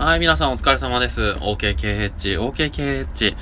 [0.00, 1.20] はい、皆さんお疲れ様です。
[1.40, 3.36] OKKH、OKKH。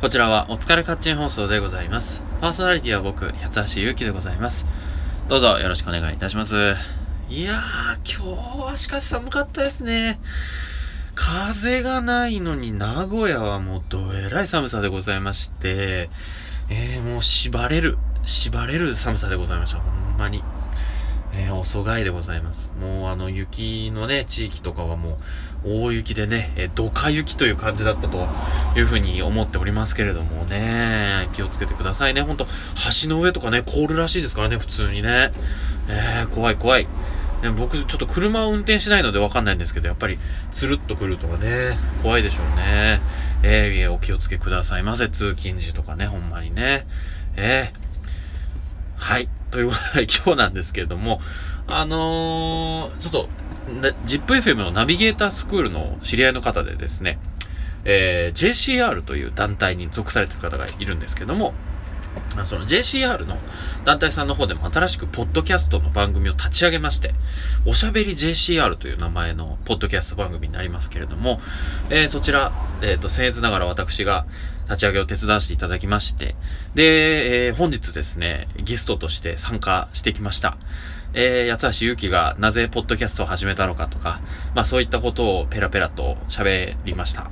[0.00, 2.24] こちらはお疲れカッチン放送でございます。
[2.40, 4.64] パーソナリティは僕、八橋ゆうきでございます。
[5.28, 6.76] どうぞよろしくお願いいたします。
[7.28, 10.18] いやー、今日はしかし寒かったですね。
[11.14, 16.08] 風がないのに名古屋はもうどえらい寒さでございまして、
[16.70, 19.80] えー、もう縛れる、縛れる寒さでございました。
[19.80, 20.42] ほんまに。
[21.32, 22.74] えー、おそがいでございます。
[22.80, 25.18] もうあの雪のね、地域とかはも
[25.64, 28.26] う大雪でね、えー、ドカ雪という感じだったと
[28.76, 32.22] いうふうに思っておりますけれどもね、気をつけてくださいね。
[32.22, 32.46] ほんと、
[33.02, 35.32] 橋の上とかね、凍るらしいですからね、普通にね。
[35.88, 36.86] えー、怖い怖い。
[37.42, 40.18] ね、僕ちょっと車を運転しないのでわかんないんですけど、やっぱり
[40.50, 43.00] つるっと来るとかね、怖いでしょうね。
[43.42, 46.86] えー、お気をつけくださいませ、通勤時とかね、ほんまにね。
[47.36, 47.87] えー、
[48.98, 49.28] はい。
[49.50, 51.20] ということで、 今日なんですけれども、
[51.66, 53.28] あのー、ちょっと、
[54.06, 57.18] ZIPFM のナビゲータースクールの知り合いの方でですね、
[57.84, 61.54] えー、JCR という団体に属されている方がいるんですけども、
[62.44, 63.36] その JCR の
[63.84, 67.12] 団体さんの方でも新しくポッドキャストの番組を立ち上げまして、
[67.66, 71.40] おしゃべり JCR という名前のポッドキャスト番組になりますけれども、
[71.90, 72.52] えー、そちら、
[72.82, 74.26] えっ、ー、と、僭越ながら私が
[74.64, 76.34] 立ち上げを手伝わせていただきまして、
[76.74, 80.58] で、えー、本日ですね、ゲストとして参加してきました。
[81.14, 84.20] えー、八橋ゆうきがなぜポッドキャストを始めたのかとか、
[84.54, 87.30] まあそういったことをペラペラと喋りました。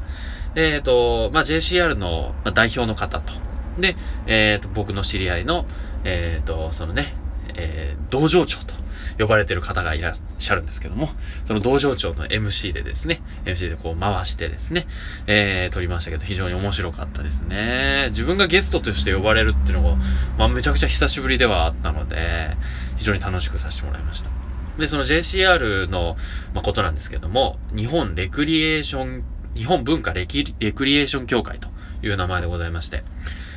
[0.55, 3.35] えっ、ー、と、まあ JCR の代表の方と、
[3.79, 3.97] で、
[4.27, 5.67] えっ、ー、と、僕の知り合いの、
[6.05, 7.05] えっ、ー、と、そのね、
[7.57, 8.75] えー、道場長と
[9.19, 11.09] 呼ばれてる方がいらっしゃるんですけども、
[11.45, 14.87] その道場長の MC でですね、MC でこう回してですね、
[15.27, 18.07] えー、撮りましたけど、非常に面白かったですね。
[18.11, 19.97] 自分がゲストとして呼ばれるっていうのも、
[20.39, 22.57] まあ、めちゃくちゃ久しぶりではあったので、
[22.97, 24.31] 非常に楽しくさせてもらいました。
[24.79, 26.17] で、その JCR の、
[26.55, 30.27] まあ、ことなんですけども、日本レクリエーション、日本文化レ
[30.59, 31.69] レクリエーション協会と
[32.03, 33.03] いう名前でございまして、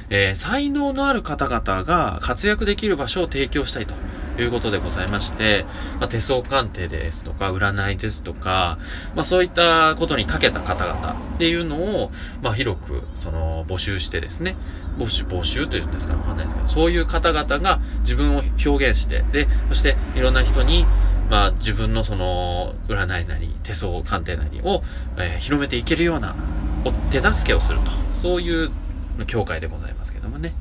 [0.09, 3.93] えー、才能のある方々が活躍できる場所を提供したいと
[4.41, 5.65] いうことでございまして、
[5.99, 8.79] まあ、手相鑑定ですとか、占いですとか、
[9.15, 12.11] まあ、そういったことに長けた方々っていうのを、
[12.41, 14.55] まあ、広く、その、募集してですね、
[14.97, 20.85] 募集、募集というんですかわかんないですけど、そういう方々が自分を表現して、で、そしていろんな人に、
[21.29, 24.81] まあ、自分のその、占いなり、手相鑑定なりを、
[25.17, 26.35] えー、広めていけるような、
[26.85, 27.91] お手助けをすると。
[28.21, 28.71] そういう
[29.19, 30.53] の教会でございますけどもね。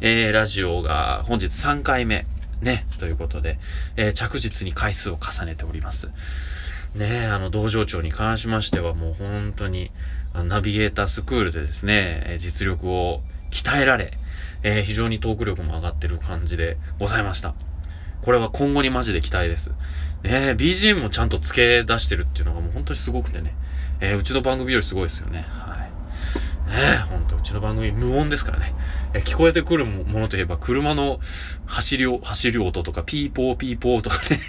[0.00, 2.26] えー、ラジオが本日3回目、
[2.60, 3.58] ね、ということで、
[3.96, 6.10] えー、着実に回数を重ねております。
[6.94, 9.90] ねあの、道場長に関しましてはもう本当に、
[10.34, 14.12] ナビゲータースクールでですね、実力を鍛えられ、
[14.62, 17.54] えー、非常にトーク力も上がってる感じでございました。
[18.22, 19.72] これは今後にマジで期待です。
[20.24, 23.54] え、BGM もちゃんと付け出してるっていうのがもう本当にすごくてね、
[24.00, 25.40] えー、うちの番組よりすごいですよね。
[25.40, 25.81] ね
[26.72, 28.74] ねほんと、うちの番組無音ですからね。
[29.14, 31.20] え聞こえてくるものといえば、車の
[31.66, 34.40] 走りを、走る音とか、ピーポーピーポーとかね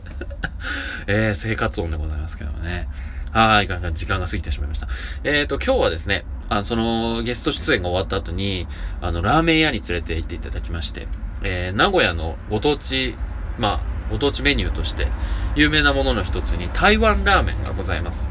[1.06, 2.88] えー、生活音でございますけどもね。
[3.32, 4.86] はい、時間が過ぎてしまいました。
[5.24, 8.68] えっ、ー、と、今日はですね、あの、その、ゲスト出演が終わった後に、
[9.00, 11.08] あの、ラーメン屋に連れて行っていただきまして、
[11.42, 13.16] えー、名古屋のご当地、
[13.58, 15.08] まあ、ご当地メニューとして、
[15.56, 18.30] 有名なものの一つに、台湾ラーメンがございます。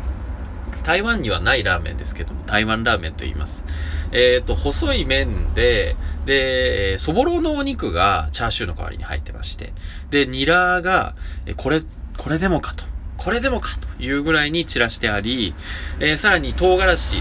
[0.83, 3.65] 台湾にはないラーメンですけども、台湾ラーメンと言います。
[4.11, 5.95] えっ、ー、と、細い麺で、
[6.25, 9.73] で、そぼろのお肉がチャーシューの代わりに入ってまして、
[10.11, 11.15] で、ニラが、
[11.57, 11.81] これ、
[12.17, 12.85] これでもかと。
[13.17, 15.55] これでもかというぐらいに散らしてあり、
[15.99, 17.17] えー、さらに唐辛子、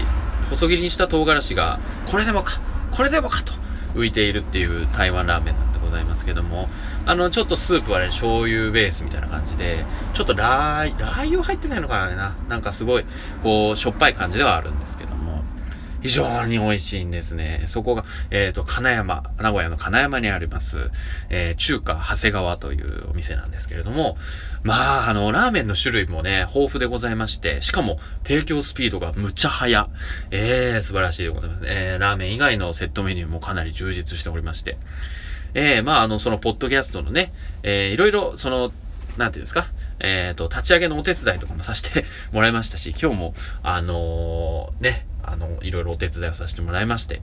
[0.49, 2.59] 細切りにした唐辛子が、これでもか、
[2.91, 3.53] これでもかと
[3.95, 6.69] 浮いているっていう台湾ラーメンなんでございますけども、
[7.05, 13.05] あの、ちょっとスープはね、醤油ベースみたいな感じで、ちょっとラー、ラー油入ってないのかななんかすごい、
[13.41, 15.43] こう、しょっぱい感じではあるんですけども、
[16.03, 17.63] 非常に美味しいんですね。
[17.65, 20.91] そこが、えっ、ー、と、金山、名古屋の金山にあります、
[21.29, 24.17] えー、中華長谷川というお店なんですけれども、
[24.63, 29.89] まあ、あの、ラーメンの種類もね、豊富でございまして、しかも、提供スピードがむちゃ早。
[30.31, 31.67] ええー、素晴らしいでございますね。
[31.71, 34.77] えー、ラーメン以外のセットメニューもかなり充実しておりまして、
[35.53, 37.33] えー、まあ、あの、その、ポッドキャストのね、
[37.63, 38.71] えー、いろいろ、その、
[39.17, 39.67] なんていうんですか、
[39.99, 47.21] えっ、ー、と、立ち上げのお手伝いとかもさせて もらいましたし、今日も、あのー、ね、あの、いろいろお手伝いをさせてもらいまして、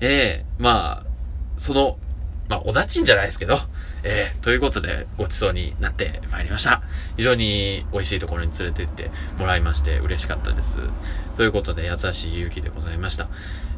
[0.00, 1.10] ええー、まあ、
[1.58, 1.98] その、
[2.50, 3.56] まあ、おだちんじゃないですけど、
[4.02, 6.82] えー、ということで、ごちそうになってまいりました。
[7.16, 10.80] 非常に美味しいところに連れて行ってもらいまして嬉しかったです。
[11.36, 13.28] ということで、八橋ゆうきでございました。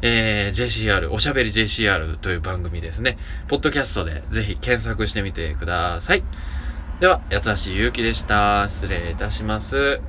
[0.01, 3.19] えー、JCR、おしゃべり JCR という番組ですね。
[3.47, 6.25] ポッドキャストでぜひ検索してみてください。
[6.99, 8.67] では、八橋ゆうきでした。
[8.71, 10.01] 失礼いたします。